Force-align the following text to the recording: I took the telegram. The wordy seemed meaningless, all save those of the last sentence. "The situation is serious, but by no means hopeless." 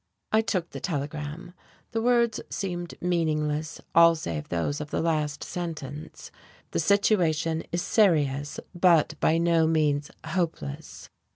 I 0.31 0.41
took 0.41 0.71
the 0.71 0.79
telegram. 0.79 1.53
The 1.91 2.01
wordy 2.01 2.41
seemed 2.49 2.95
meaningless, 3.03 3.79
all 3.93 4.15
save 4.15 4.49
those 4.49 4.81
of 4.81 4.89
the 4.89 4.99
last 4.99 5.43
sentence. 5.43 6.31
"The 6.71 6.79
situation 6.79 7.61
is 7.71 7.83
serious, 7.83 8.59
but 8.73 9.13
by 9.19 9.37
no 9.37 9.67
means 9.67 10.09
hopeless." 10.25 11.11